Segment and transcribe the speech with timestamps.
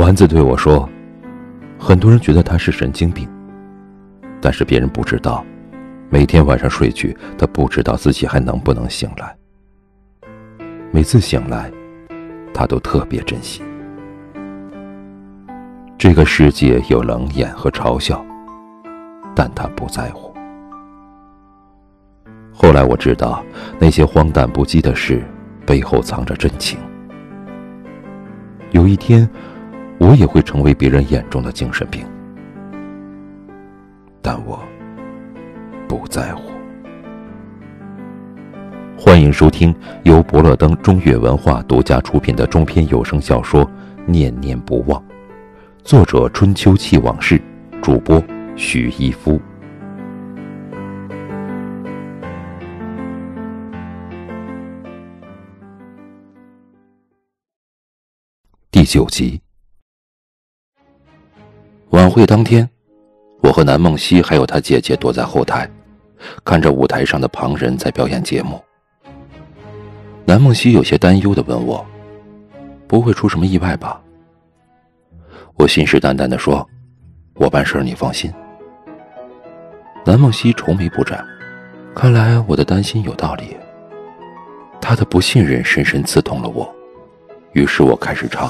[0.00, 0.88] 丸子对我说
[1.78, 3.28] ：“很多人觉得他是神经病，
[4.40, 5.44] 但是别人不知道，
[6.08, 9.36] 每天晚上睡去，他不知道自己还能不能醒来。
[10.90, 11.70] 每次醒来，
[12.54, 13.62] 他都特别珍惜。
[15.98, 18.24] 这个世界有冷眼和嘲笑，
[19.34, 20.34] 但他不在乎。
[22.54, 23.44] 后来我知道，
[23.78, 25.22] 那些荒诞不羁的事，
[25.66, 26.78] 背后藏着真情。
[28.70, 29.28] 有一天。”
[30.00, 32.06] 我也会成为别人眼中的精神病，
[34.22, 34.58] 但我
[35.86, 36.50] 不在乎。
[38.98, 43.62] 欢迎收听由伯乐登中越文化独家出品的中篇有声小说
[44.06, 44.98] 《念念不忘》，
[45.84, 47.38] 作者春秋气往事，
[47.82, 48.24] 主播
[48.56, 49.38] 许一夫。
[58.70, 59.38] 第九集。
[61.90, 62.68] 晚会当天，
[63.42, 65.68] 我和南梦溪还有她姐姐躲在后台，
[66.44, 68.62] 看着舞台上的旁人在表演节目。
[70.24, 71.84] 南梦溪有些担忧的问我
[72.86, 74.00] ：“不会出什么意外吧？”
[75.58, 76.64] 我信誓旦旦的说
[77.34, 78.32] ：“我办事你放心。”
[80.06, 81.26] 南梦溪愁眉不展，
[81.92, 83.56] 看来我的担心有道理。
[84.80, 86.72] 他的不信任深深刺痛了我，
[87.52, 88.48] 于是我开始唱：“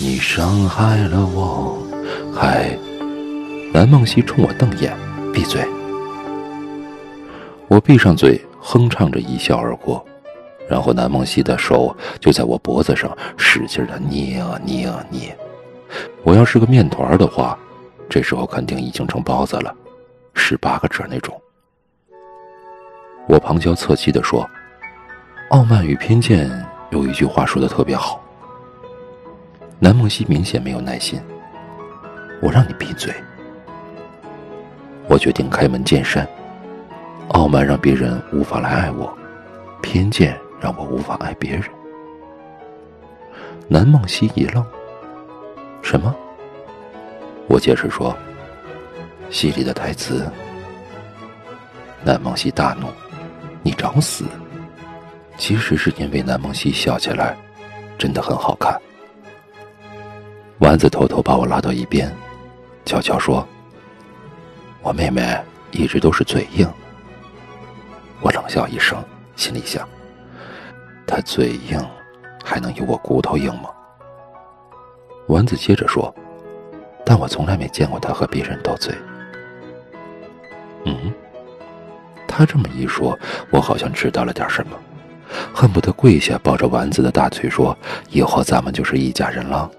[0.00, 1.86] 你伤害了我。”
[2.34, 2.76] 嗨，
[3.74, 4.96] 南梦溪冲我瞪眼，
[5.34, 5.62] 闭嘴。
[7.68, 10.04] 我闭上嘴，哼唱着一笑而过，
[10.66, 15.36] 然后南梦溪的手就在我脖子上使劲的捏啊捏啊捏。
[16.22, 17.56] 我要是个面团的话，
[18.08, 19.74] 这时候肯定已经成包子了，
[20.32, 21.38] 十八个褶那种。
[23.28, 24.48] 我旁敲侧击的说
[25.50, 26.50] ：“傲慢与偏见
[26.90, 28.20] 有一句话说的特别好。”
[29.78, 31.20] 南梦溪明显没有耐心。
[32.42, 33.14] 我让你闭嘴！
[35.08, 36.28] 我决定开门见山。
[37.28, 39.16] 傲慢让别人无法来爱我，
[39.80, 41.62] 偏见让我无法爱别人。
[43.68, 44.66] 南梦溪一愣
[45.82, 46.12] ：“什么？”
[47.46, 48.14] 我解释说
[49.30, 50.28] ：“戏里的台词。”
[52.02, 52.88] 南梦溪大怒
[53.62, 54.24] ：“你找死！”
[55.38, 57.36] 其实是因为南梦溪笑起来
[57.96, 58.76] 真的很好看。
[60.58, 62.12] 丸子偷偷把我拉到一边。
[62.84, 63.46] 悄悄说
[64.82, 65.38] ：“我妹妹
[65.70, 66.68] 一直都是嘴硬。”
[68.20, 69.02] 我冷笑一声，
[69.36, 69.88] 心里想
[71.06, 71.80] ：“她嘴硬，
[72.44, 73.70] 还能有我骨头硬吗？”
[75.28, 76.14] 丸子接着说
[77.06, 78.94] ：“但我从来没见过她和别人斗嘴。”
[80.84, 81.12] 嗯，
[82.26, 83.16] 他这么一说，
[83.50, 84.76] 我好像知道了点什么，
[85.54, 87.76] 恨不得跪下抱着丸子的大腿说
[88.10, 89.70] ：“以后咱们就是一家人了。”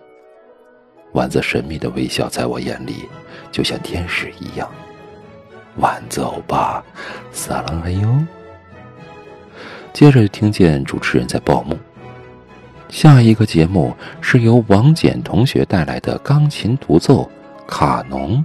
[1.14, 3.08] 丸子神秘的微笑，在我眼里
[3.52, 4.70] 就像天使一样。
[5.78, 6.84] 丸子欧巴，
[7.32, 8.26] 撒浪嘿哟！
[9.94, 11.78] 接着听见主持人在报幕，
[12.90, 17.30] 下一个节目是由王简同学带来的钢琴独奏
[17.68, 18.38] 《卡农》。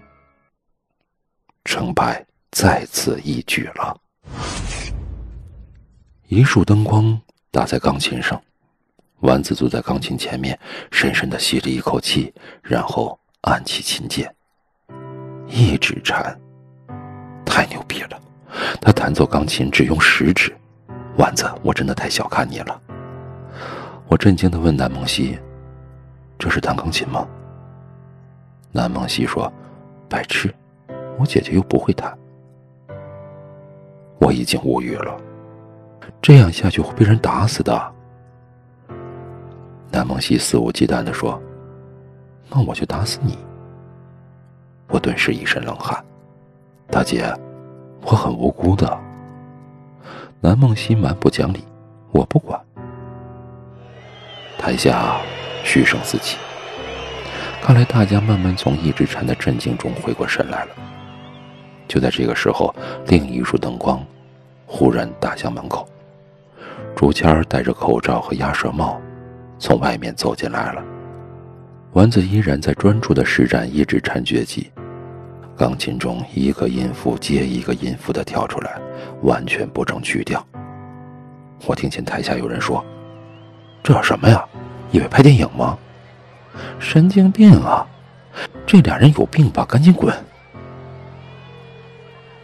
[1.65, 3.97] 成败在此一举了。
[6.29, 7.19] 一束灯光
[7.51, 8.41] 打在钢琴上。
[9.21, 10.59] 丸子坐在钢琴前面，
[10.93, 14.33] 深深的吸了一口气，然后按起琴键，
[15.49, 16.39] 一指禅，
[17.45, 18.21] 太牛逼了！
[18.81, 20.57] 他弹奏钢琴只用食指。
[21.17, 22.81] 丸子，我真的太小看你了。
[24.07, 25.37] 我震惊的问南梦溪
[26.39, 27.27] ：“这是弹钢琴吗？”
[28.71, 29.53] 南梦溪说
[30.09, 30.55] ：“白痴，
[31.19, 32.17] 我姐姐又不会弹。”
[34.21, 35.21] 我已经无语了，
[36.23, 37.95] 这样下去会被人打死的。
[39.91, 41.41] 南梦溪肆无忌惮地说
[42.51, 43.39] ：“那我就打死你。”
[44.89, 46.03] 我顿时一身冷汗。
[46.91, 47.31] 大姐，
[48.03, 48.99] 我很无辜的。
[50.41, 51.65] 南梦溪蛮不讲理，
[52.13, 52.59] 我不管。
[54.59, 55.17] 台下
[55.65, 56.39] 嘘声四起，
[57.63, 60.71] 看来大家慢慢从一直禅的震惊中回过神来了。
[61.87, 62.75] 就在这个时候，
[63.07, 64.05] 另一束灯光
[64.67, 65.89] 忽然打向门口，
[66.95, 69.01] 竹签戴着口罩和鸭舌帽。
[69.59, 70.83] 从外面走进来了，
[71.93, 74.71] 丸子依然在专注的施展一指禅绝技，
[75.57, 78.79] 钢琴中一个音符接一个音符的跳出来，
[79.23, 80.45] 完全不成曲调。
[81.67, 82.85] 我听见台下有人说
[83.83, 84.45] ：“这什么呀？
[84.93, 85.77] 以为拍电影吗？
[86.79, 87.85] 神经病啊！
[88.65, 89.65] 这俩人有病吧？
[89.65, 90.15] 赶紧滚！”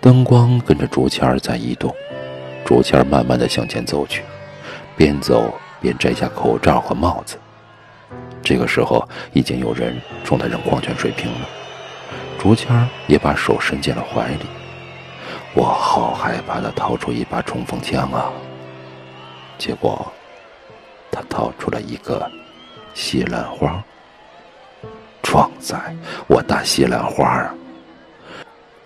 [0.00, 1.94] 灯光跟着竹签在移动，
[2.64, 4.22] 竹签慢慢的向前走去，
[4.96, 5.54] 边走。
[5.84, 7.36] 便摘下口罩和帽子，
[8.42, 11.46] 这个时候，已经有人冲他扔矿泉水瓶了。
[12.38, 14.46] 竹签也把手伸进了怀里。
[15.52, 18.32] 我好害怕他掏出一把冲锋枪啊！
[19.58, 20.10] 结果，
[21.12, 22.26] 他掏出了一个
[22.94, 23.84] 西兰花。
[25.22, 25.94] 壮哉，
[26.26, 27.54] 我大西兰花啊！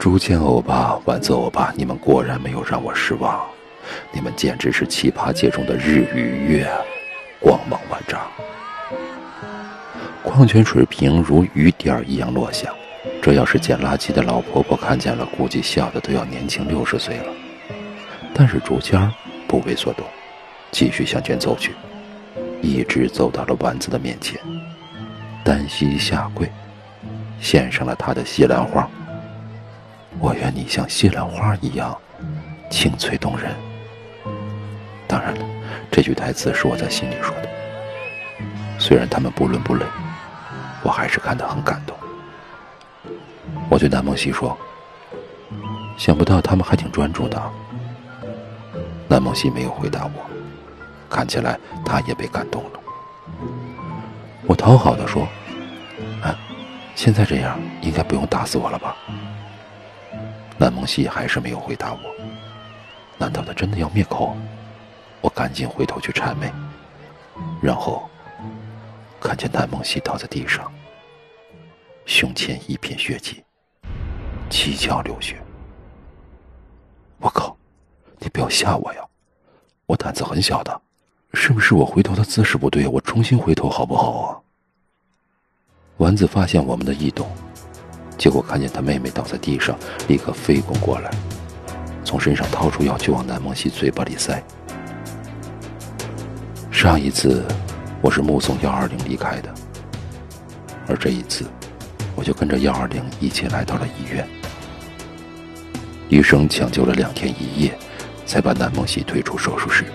[0.01, 3.47] 竹签欧巴、丸子欧巴，你们果然没有让我失望，
[4.13, 6.69] 你们简直是奇葩界中的日与月，
[7.41, 8.21] 光芒万丈。
[10.23, 12.71] 矿泉水瓶如雨点一样落下，
[13.23, 17.33] 这要是捡垃圾的老婆婆看见了，估计笑的都要年轻六十岁了。
[18.35, 19.11] 但是竹签
[19.47, 20.07] 不为所动，
[20.71, 21.73] 继续向前走去，
[22.61, 24.39] 一直走到了丸子的面前。
[25.43, 26.51] 单膝下跪，
[27.41, 28.89] 献上了他的西兰花。
[30.21, 31.97] 我愿你像西兰花一样
[32.71, 33.51] 清脆动人。
[35.19, 35.45] 当然了，
[35.91, 37.49] 这句台词是我在心里说的。
[38.79, 39.85] 虽然他们不伦不类，
[40.85, 41.97] 我还是看得很感动。
[43.69, 44.57] 我对南梦溪说
[45.99, 47.43] ：“想不到他们还挺专注的。”
[49.11, 50.25] 南梦溪没有回答我，
[51.11, 52.79] 看起来他也被感动了。
[54.47, 55.27] 我讨好的说。
[56.23, 56.33] 哎
[56.95, 58.95] 现在这样，应该不用打死我了吧？
[60.59, 61.99] 南梦溪还是没有回答我。
[63.21, 64.37] 难道他真的要灭口？
[65.21, 66.53] 我赶紧回头去谄媚，
[67.61, 68.09] 然后
[69.21, 70.73] 看见南梦溪倒在地上，
[72.07, 73.43] 胸前一片血迹，
[74.49, 75.41] 七窍流血。
[77.19, 77.57] 我靠！
[78.21, 79.01] 你不要吓我呀！
[79.87, 80.81] 我胆子很小的，
[81.35, 82.87] 是不是我回头的姿势不对？
[82.87, 84.39] 我重新回头好不好啊？
[85.97, 87.29] 丸子发现我们的异动，
[88.17, 89.77] 结果看见他妹妹倒在地上，
[90.07, 91.11] 立刻飞滚过来，
[92.05, 94.41] 从身上掏出药就往南梦溪嘴巴里塞。
[96.79, 97.45] 上一次
[98.01, 99.53] 我是目送幺二零离开的，
[100.87, 101.45] 而这一次，
[102.15, 104.25] 我就跟着幺二零一起来到了医院。
[106.09, 107.77] 医生抢救了两天一夜，
[108.25, 109.87] 才把南梦溪推出手术室。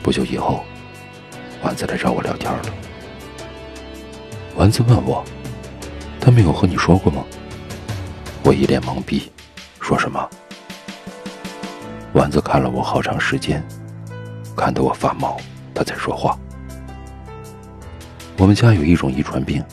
[0.00, 0.64] 不久以后，
[1.60, 2.62] 丸子来找我聊天了。
[4.54, 5.24] 丸子问我
[6.22, 7.24] ：“他没有和你说过吗？”
[8.46, 9.32] 我一脸懵逼，
[9.80, 10.30] 说什么？
[12.12, 13.60] 丸子看了我好长时间，
[14.56, 15.36] 看得我发毛，
[15.74, 16.38] 他在说话。
[18.38, 19.64] 我们家有一种遗传病，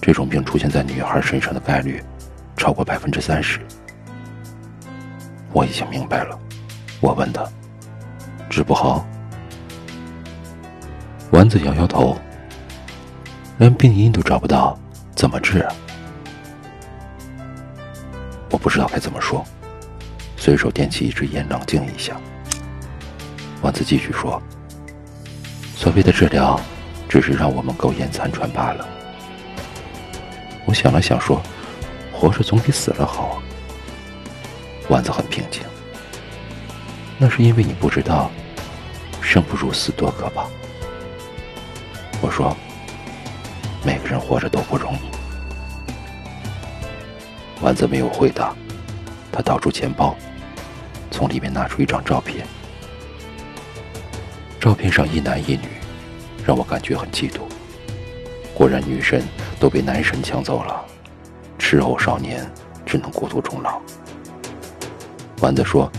[0.00, 2.02] 这种病出现在女孩身上的概率
[2.56, 3.60] 超过百分之三十。
[5.52, 6.38] 我已经明白了，
[7.00, 7.44] 我问他
[8.48, 9.06] ：“治不好？”
[11.32, 12.16] 丸子摇摇头。
[13.58, 14.76] 连病因都找不到，
[15.14, 15.72] 怎么治啊？
[18.50, 19.44] 我不知道该怎么说，
[20.36, 22.16] 随手点起一支烟，冷静一下。
[23.72, 24.38] 丸子继续说
[25.74, 26.60] ：“所谓的治疗，
[27.08, 28.86] 只是让我们苟延残喘罢了。”
[30.68, 31.40] 我想了想说
[32.12, 33.40] ：“活着总比死了好。”。”
[34.90, 35.62] 丸子很平静
[37.16, 38.30] ：“那是因为你不知道，
[39.22, 40.44] 生不如死多可怕。”
[42.20, 42.54] 我说。
[43.84, 44.98] 每个人活着都不容易。
[47.62, 48.54] 丸子没有回答，
[49.32, 50.14] 他掏出钱包，
[51.10, 52.46] 从里面拿出一张照片。
[54.62, 55.66] 照片上一男一女，
[56.46, 57.40] 让我感觉很嫉妒。
[58.54, 59.20] 果然，女神
[59.58, 60.84] 都被男神抢走了，
[61.58, 62.48] 痴偶少年
[62.86, 63.80] 只能孤独终老。
[65.40, 65.90] 丸子说：“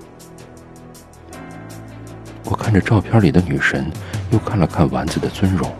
[2.44, 3.90] 我看着照片里的女神。
[4.30, 5.72] 又看了看丸子的尊容，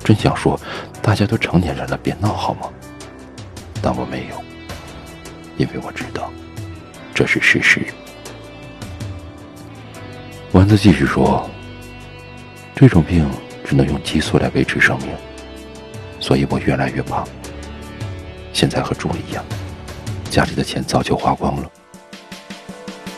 [0.00, 0.60] 真想说
[1.02, 2.68] ：“大家都成年人了，别闹好吗？”
[3.82, 4.36] 但我没有，
[5.56, 6.30] 因为我知道
[7.12, 7.86] 这是事实。
[10.66, 11.48] 丸子继续说
[12.74, 13.30] ：“这种病
[13.64, 15.10] 只能用激素来维持生命，
[16.18, 17.24] 所以我越来越胖。
[18.52, 19.44] 现在和猪一样，
[20.28, 21.70] 家里的钱早就花光了。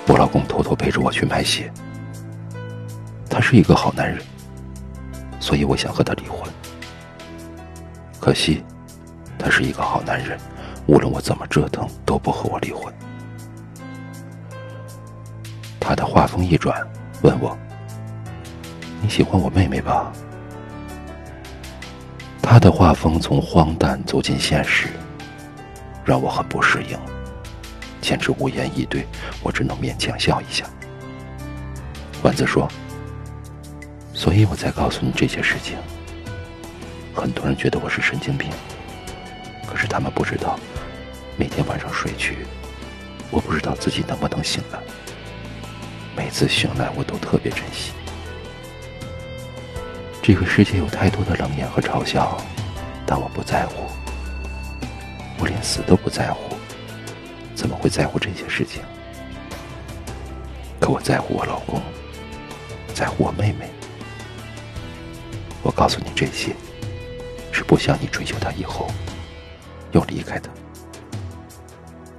[0.08, 1.72] 我老公偷偷陪着我去买血，
[3.30, 4.22] 他是一个好男人。”
[5.40, 6.52] 所以我想和他离婚，
[8.20, 8.62] 可惜，
[9.38, 10.38] 他是一个好男人，
[10.86, 12.92] 无论我怎么折腾都不和我离婚。
[15.80, 16.86] 他的话锋一转，
[17.22, 17.56] 问我
[19.02, 20.12] ：“你喜欢我妹妹吧？”
[22.40, 24.88] 他的画风从荒诞走进现实，
[26.04, 26.98] 让我很不适应，
[28.00, 29.06] 简直无言以对。
[29.42, 30.64] 我只能勉强笑一下。
[32.22, 32.68] 丸子说。
[34.14, 35.76] 所以我才告诉你这些事情。
[37.14, 38.50] 很多人觉得我是神经病，
[39.64, 40.58] 可是他们不知道，
[41.36, 42.38] 每天晚上睡去，
[43.30, 44.80] 我不知道自己能不能醒来。
[46.18, 47.92] 每次醒来，我都特别珍惜。
[50.20, 52.36] 这个世界有太多的冷眼和嘲笑，
[53.06, 53.86] 但我不在乎。
[55.38, 56.56] 我连死都不在乎，
[57.54, 58.82] 怎么会在乎这些事情？
[60.80, 61.80] 可我在乎我老公，
[62.92, 63.70] 在乎我妹妹。
[65.62, 66.52] 我告诉你这些，
[67.52, 68.90] 是不想你追求她以后
[69.92, 70.50] 又离开她，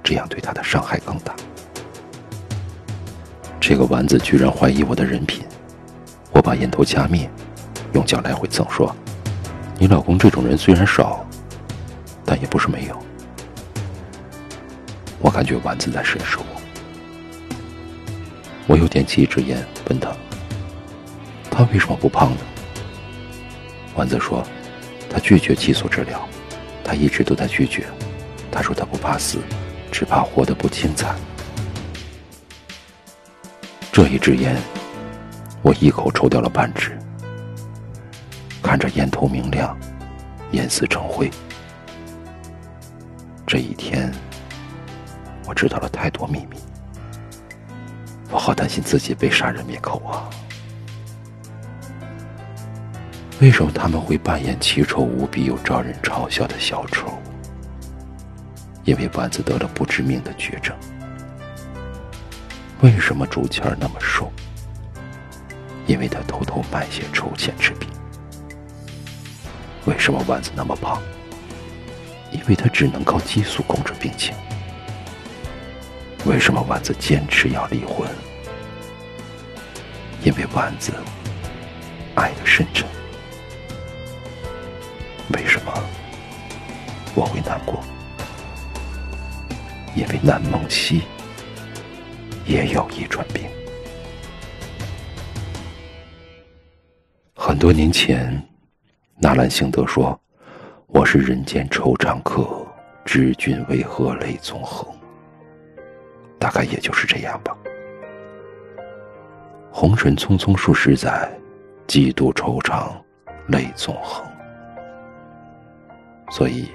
[0.02, 1.36] 这样对她的伤害更大。
[3.70, 5.44] 这个丸子居然怀疑我的人品，
[6.32, 7.30] 我把烟头掐灭，
[7.92, 8.92] 用脚来回蹭说
[9.78, 11.24] ：“你老公这种人虽然少，
[12.24, 12.98] 但也不是没有。”
[15.22, 16.44] 我感觉丸子在审视我，
[18.66, 20.10] 我又点起一支烟，问他
[21.48, 22.38] ：“他为什么不胖呢？”
[23.94, 24.44] 丸子说
[25.08, 26.28] ：“他拒绝激素治疗，
[26.82, 27.84] 他一直都在拒绝。
[28.50, 29.38] 他说他不怕死，
[29.92, 31.14] 只怕活得不精彩。”
[33.92, 34.56] 这一支烟，
[35.62, 36.96] 我一口抽掉了半支，
[38.62, 39.76] 看着烟头明亮，
[40.52, 41.28] 烟丝成灰。
[43.46, 44.12] 这一天。
[45.46, 46.56] 我知道了太多秘密，
[48.30, 50.30] 我好担心自己被杀人灭口啊！
[53.40, 57.08] 为什么他们会扮演奇丑无比又招人嘲笑的小丑？
[58.84, 60.72] 因为丸子得了不致命的绝症。
[62.82, 64.32] 为什么竹签那么瘦？
[65.86, 67.90] 因为他偷偷卖些筹钱之品。
[69.84, 70.98] 为什么丸子那么胖？
[72.32, 74.34] 因为他只能靠激素控制病情。
[76.24, 78.08] 为什么丸子坚持要离婚？
[80.22, 80.92] 因为丸子
[82.14, 82.88] 爱的深沉。
[85.34, 85.72] 为什么
[87.14, 87.82] 我会难过？
[89.94, 91.02] 因为南梦溪
[92.50, 93.44] 也有遗传病。
[97.36, 98.42] 很多年前，
[99.18, 100.20] 纳兰性德说
[100.88, 102.66] ：“我是人间惆怅客，
[103.04, 104.84] 知君为何泪纵横。”
[106.40, 107.56] 大概也就是这样吧。
[109.70, 111.30] 红尘匆匆数十载，
[111.86, 112.90] 几度惆怅，
[113.46, 114.26] 泪纵横。
[116.32, 116.68] 所以，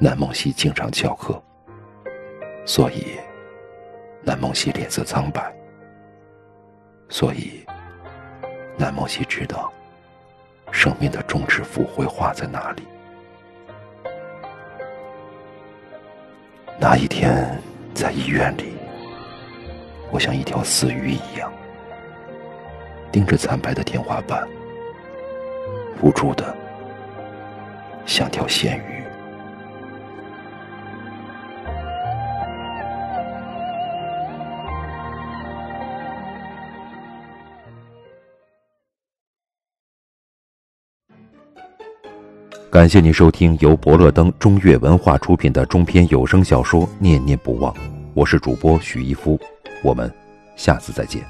[0.00, 1.40] 南梦溪经常翘课。
[2.66, 3.16] 所以，
[4.22, 5.52] 南梦溪脸色苍白。
[7.08, 7.64] 所以，
[8.76, 9.72] 南梦溪知道，
[10.70, 12.82] 生命的终止符会画在哪里。
[16.78, 17.60] 那一天。
[17.92, 18.76] 在医院里，
[20.10, 21.52] 我像一条死鱼一样，
[23.12, 24.48] 盯着惨白的天花板，
[26.00, 26.56] 无助的
[28.06, 28.99] 像条咸鱼。
[42.70, 47.74] 感谢您收听由博乐登中越文化出品的中篇有声小说《念念不忘》，
[48.14, 49.36] 我是主播许一夫，
[49.82, 50.08] 我们
[50.54, 51.20] 下次再见。